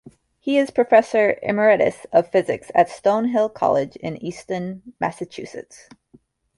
He 0.39 0.57
is 0.57 0.71
Professor 0.71 1.37
Emeritus 1.43 2.07
of 2.11 2.31
Physics 2.31 2.71
at 2.73 2.89
Stonehill 2.89 3.53
College, 3.53 3.95
in 3.97 4.17
Easton, 4.17 4.93
Massachusetts. 4.99 5.89